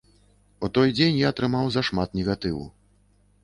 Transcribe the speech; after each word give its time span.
У 0.67 0.69
той 0.77 0.93
дзень 0.97 1.19
я 1.19 1.29
атрымаў 1.33 1.71
зашмат 1.77 2.09
негатыву. 2.21 2.69